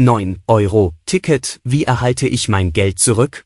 9 0.00 0.40
Euro 0.46 0.94
Ticket, 1.04 1.60
wie 1.62 1.84
erhalte 1.84 2.26
ich 2.26 2.48
mein 2.48 2.72
Geld 2.72 2.98
zurück? 2.98 3.44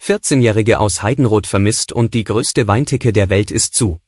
14-Jährige 0.00 0.80
aus 0.80 1.02
Heidenroth 1.02 1.46
vermisst 1.46 1.92
und 1.92 2.14
die 2.14 2.24
größte 2.24 2.68
Weinticke 2.68 3.12
der 3.12 3.28
Welt 3.28 3.50
ist 3.50 3.74
zu. 3.74 4.00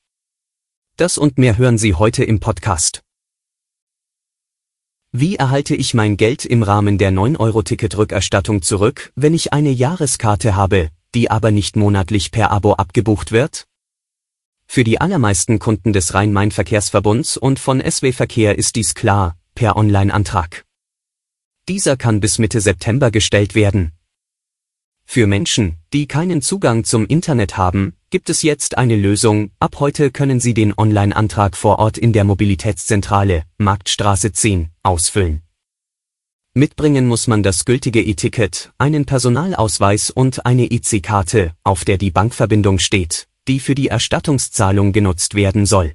Das 0.96 1.18
und 1.18 1.36
mehr 1.36 1.58
hören 1.58 1.76
Sie 1.76 1.92
heute 1.92 2.24
im 2.24 2.40
Podcast. 2.40 3.02
Wie 5.12 5.36
erhalte 5.36 5.76
ich 5.76 5.92
mein 5.92 6.16
Geld 6.16 6.46
im 6.46 6.62
Rahmen 6.62 6.96
der 6.96 7.12
9-Euro-Ticket-Rückerstattung 7.12 8.62
zurück, 8.62 9.12
wenn 9.14 9.34
ich 9.34 9.52
eine 9.52 9.70
Jahreskarte 9.70 10.56
habe, 10.56 10.88
die 11.14 11.30
aber 11.30 11.50
nicht 11.50 11.76
monatlich 11.76 12.30
per 12.30 12.52
Abo 12.52 12.72
abgebucht 12.72 13.32
wird? 13.32 13.66
Für 14.66 14.82
die 14.82 14.98
allermeisten 14.98 15.58
Kunden 15.58 15.92
des 15.92 16.14
Rhein-Main-Verkehrsverbunds 16.14 17.36
und 17.36 17.58
von 17.58 17.82
SW 17.82 18.12
Verkehr 18.12 18.56
ist 18.56 18.76
dies 18.76 18.94
klar, 18.94 19.36
per 19.54 19.76
Online-Antrag. 19.76 20.64
Dieser 21.68 21.96
kann 21.96 22.20
bis 22.20 22.38
Mitte 22.38 22.60
September 22.60 23.10
gestellt 23.10 23.54
werden. 23.54 23.92
Für 25.06 25.26
Menschen, 25.26 25.76
die 25.94 26.06
keinen 26.06 26.42
Zugang 26.42 26.84
zum 26.84 27.06
Internet 27.06 27.56
haben, 27.56 27.94
gibt 28.10 28.28
es 28.28 28.42
jetzt 28.42 28.76
eine 28.76 28.96
Lösung. 28.96 29.50
Ab 29.60 29.80
heute 29.80 30.10
können 30.10 30.40
Sie 30.40 30.52
den 30.52 30.76
Online-Antrag 30.76 31.56
vor 31.56 31.78
Ort 31.78 31.96
in 31.96 32.12
der 32.12 32.24
Mobilitätszentrale, 32.24 33.44
Marktstraße 33.56 34.32
10, 34.32 34.68
ausfüllen. 34.82 35.42
Mitbringen 36.52 37.06
muss 37.06 37.28
man 37.28 37.42
das 37.42 37.64
gültige 37.64 38.02
E-Ticket, 38.02 38.72
einen 38.76 39.06
Personalausweis 39.06 40.10
und 40.10 40.44
eine 40.44 40.70
IC-Karte, 40.70 41.54
auf 41.64 41.86
der 41.86 41.96
die 41.96 42.10
Bankverbindung 42.10 42.78
steht, 42.78 43.26
die 43.48 43.58
für 43.58 43.74
die 43.74 43.88
Erstattungszahlung 43.88 44.92
genutzt 44.92 45.34
werden 45.34 45.64
soll. 45.64 45.94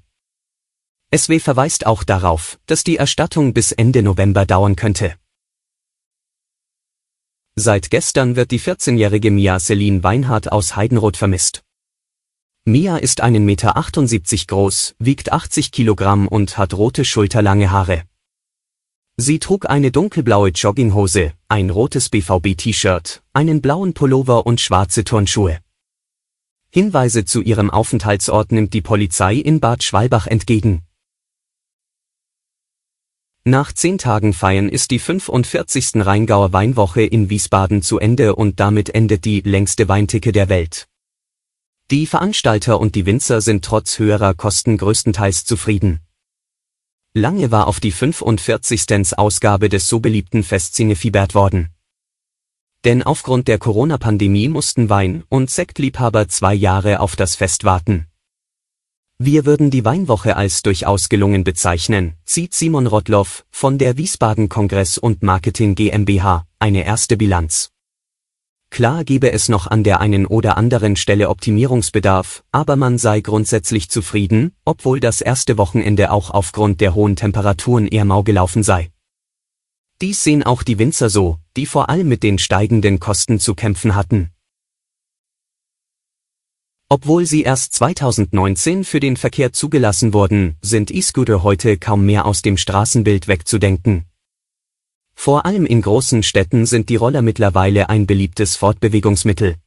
SW 1.16 1.40
verweist 1.40 1.86
auch 1.86 2.04
darauf, 2.04 2.60
dass 2.66 2.84
die 2.84 2.98
Erstattung 2.98 3.54
bis 3.54 3.72
Ende 3.72 4.02
November 4.02 4.46
dauern 4.46 4.76
könnte. 4.76 5.16
Seit 7.62 7.92
gestern 7.92 8.38
wird 8.38 8.52
die 8.52 8.60
14-jährige 8.62 9.32
Mia 9.32 9.60
Celine 9.60 10.02
Weinhardt 10.02 10.50
aus 10.50 10.78
Heidenroth 10.78 11.18
vermisst. 11.18 11.62
Mia 12.64 12.96
ist 12.96 13.22
1,78 13.22 13.40
Meter 13.42 14.46
groß, 14.48 14.96
wiegt 14.98 15.34
80 15.34 15.74
Kilogramm 15.74 16.30
und 16.30 16.58
hat 16.58 16.74
rote 16.74 17.04
schulterlange 17.04 17.70
Haare. 17.70 18.04
Sie 19.18 19.40
trug 19.40 19.70
eine 19.70 19.92
dunkelblaue 19.92 20.52
Jogginghose, 20.52 21.34
ein 21.50 21.70
rotes 21.70 22.08
BVB-T-Shirt, 22.08 23.24
einen 23.34 23.62
blauen 23.62 23.94
Pullover 23.94 24.46
und 24.46 24.62
schwarze 24.62 25.04
Turnschuhe. 25.04 25.60
Hinweise 26.70 27.26
zu 27.26 27.42
ihrem 27.42 27.70
Aufenthaltsort 27.70 28.54
nimmt 28.54 28.74
die 28.74 28.82
Polizei 28.82 29.34
in 29.36 29.60
Bad 29.60 29.84
Schwalbach 29.84 30.28
entgegen. 30.28 30.84
Nach 33.50 33.74
zehn 33.74 33.98
Tagen 33.98 34.34
Feiern 34.34 34.70
ist 34.70 34.92
die 34.92 35.00
45. 35.00 36.06
Rheingauer 36.06 36.54
Weinwoche 36.54 37.02
in 37.02 37.32
Wiesbaden 37.32 37.82
zu 37.82 37.98
Ende 37.98 38.36
und 38.36 38.60
damit 38.60 38.94
endet 38.94 39.26
die 39.26 39.42
längste 39.42 39.88
Weinticke 39.90 40.32
der 40.32 40.50
Welt. 40.50 40.88
Die 41.90 42.06
Veranstalter 42.06 42.80
und 42.80 42.94
die 42.94 43.08
Winzer 43.08 43.42
sind 43.42 43.66
trotz 43.66 43.98
höherer 43.98 44.36
Kosten 44.36 44.78
größtenteils 44.78 45.46
zufrieden. 45.46 46.00
Lange 47.16 47.50
war 47.50 47.66
auf 47.66 47.80
die 47.80 47.92
45. 47.92 49.18
Ausgabe 49.18 49.68
des 49.68 49.90
so 49.90 50.00
beliebten 50.00 50.44
Fests 50.44 50.78
hingefiebert 50.78 51.34
worden. 51.34 51.70
Denn 52.86 53.02
aufgrund 53.02 53.48
der 53.48 53.58
Corona-Pandemie 53.58 54.48
mussten 54.48 54.92
Wein- 54.92 55.24
und 55.28 55.50
Sektliebhaber 55.50 56.28
zwei 56.28 56.54
Jahre 56.54 57.00
auf 57.00 57.16
das 57.16 57.36
Fest 57.36 57.64
warten. 57.64 58.09
Wir 59.22 59.46
würden 59.46 59.70
die 59.70 59.84
Weinwoche 59.84 60.38
als 60.38 60.62
durchaus 60.62 61.10
gelungen 61.10 61.44
bezeichnen, 61.44 62.14
zieht 62.24 62.54
Simon 62.54 62.88
Rottloff 62.88 63.46
von 63.52 63.78
der 63.78 63.98
Wiesbaden 63.98 64.48
Kongress 64.48 64.98
und 64.98 65.24
Marketing 65.24 65.76
GmbH 65.76 66.46
eine 66.58 66.86
erste 66.86 67.18
Bilanz. 67.18 67.70
Klar 68.70 69.04
gebe 69.04 69.34
es 69.34 69.50
noch 69.50 69.68
an 69.68 69.84
der 69.84 70.00
einen 70.00 70.26
oder 70.26 70.56
anderen 70.56 70.96
Stelle 70.96 71.28
Optimierungsbedarf, 71.28 72.46
aber 72.54 72.78
man 72.78 72.98
sei 72.98 73.20
grundsätzlich 73.20 73.90
zufrieden, 73.90 74.54
obwohl 74.64 75.02
das 75.02 75.20
erste 75.20 75.58
Wochenende 75.58 76.12
auch 76.12 76.30
aufgrund 76.32 76.80
der 76.80 76.96
hohen 76.96 77.18
Temperaturen 77.18 77.88
eher 77.88 78.06
mau 78.06 78.24
gelaufen 78.24 78.64
sei. 78.64 78.90
Dies 80.02 80.24
sehen 80.24 80.44
auch 80.44 80.64
die 80.64 80.80
Winzer 80.80 81.10
so, 81.10 81.40
die 81.58 81.66
vor 81.66 81.90
allem 81.90 82.08
mit 82.08 82.24
den 82.24 82.40
steigenden 82.40 83.02
Kosten 83.02 83.38
zu 83.38 83.54
kämpfen 83.54 83.96
hatten. 83.96 84.30
Obwohl 86.92 87.28
sie 87.28 87.44
erst 87.44 87.74
2019 87.74 88.84
für 88.84 89.00
den 89.00 89.16
Verkehr 89.16 89.54
zugelassen 89.54 90.12
wurden, 90.12 90.58
sind 90.64 90.90
E-Scooter 90.90 91.44
heute 91.44 91.78
kaum 91.78 92.04
mehr 92.04 92.26
aus 92.26 92.42
dem 92.42 92.58
Straßenbild 92.58 93.28
wegzudenken. 93.28 94.06
Vor 95.14 95.46
allem 95.46 95.68
in 95.68 95.84
großen 95.84 96.24
Städten 96.24 96.66
sind 96.66 96.90
die 96.90 96.96
Roller 96.96 97.22
mittlerweile 97.22 97.90
ein 97.90 98.08
beliebtes 98.08 98.56
Fortbewegungsmittel. 98.56 99.58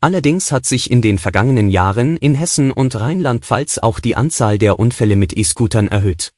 Allerdings 0.00 0.52
hat 0.52 0.64
sich 0.64 0.92
in 0.92 1.02
den 1.02 1.18
vergangenen 1.18 1.68
Jahren 1.68 2.16
in 2.16 2.36
Hessen 2.36 2.70
und 2.70 2.94
Rheinland-Pfalz 2.94 3.78
auch 3.78 3.98
die 3.98 4.14
Anzahl 4.14 4.58
der 4.58 4.78
Unfälle 4.78 5.16
mit 5.16 5.36
E-Scootern 5.36 5.88
erhöht. 5.88 6.32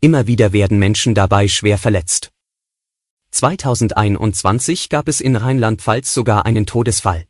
Immer 0.00 0.26
wieder 0.26 0.52
werden 0.52 0.80
Menschen 0.80 1.14
dabei 1.14 1.46
schwer 1.46 1.78
verletzt. 1.78 2.32
2021 3.30 4.88
gab 4.88 5.06
es 5.06 5.20
in 5.20 5.36
Rheinland-Pfalz 5.36 6.12
sogar 6.12 6.44
einen 6.44 6.66
Todesfall. 6.66 7.26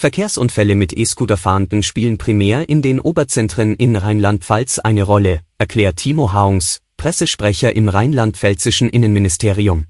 Verkehrsunfälle 0.00 0.76
mit 0.76 0.96
E-Scooter-Fahrenden 0.96 1.82
spielen 1.82 2.16
primär 2.16 2.70
in 2.70 2.80
den 2.80 3.00
Oberzentren 3.00 3.74
in 3.74 3.96
Rheinland-Pfalz 3.96 4.78
eine 4.78 5.02
Rolle, 5.02 5.42
erklärt 5.58 5.96
Timo 5.96 6.32
Haungs, 6.32 6.80
Pressesprecher 6.96 7.76
im 7.76 7.90
rheinland-pfälzischen 7.90 8.88
Innenministerium. 8.88 9.88